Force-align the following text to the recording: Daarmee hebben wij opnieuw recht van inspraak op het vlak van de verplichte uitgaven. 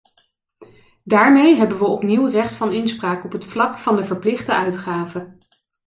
Daarmee 1.03 1.55
hebben 1.55 1.79
wij 1.79 1.87
opnieuw 1.87 2.25
recht 2.27 2.53
van 2.55 2.71
inspraak 2.71 3.23
op 3.25 3.31
het 3.31 3.45
vlak 3.45 3.77
van 3.77 3.95
de 3.95 4.03
verplichte 4.03 4.53
uitgaven. 4.53 5.37